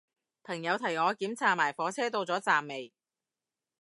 [0.43, 2.91] 朋友提我檢查埋火車到咗站未